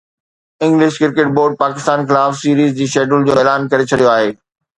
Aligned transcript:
English 0.65 0.93
cricket 1.01 1.29
board 1.35 1.53
Pakistan 1.63 1.99
خلاف 2.09 2.31
series 2.41 2.73
جي 2.79 2.85
schedule 2.95 3.21
جو 3.29 3.37
اعلان 3.43 3.71
ڪري 3.75 3.85
ڇڏيو 3.93 4.13
آهي 4.17 4.29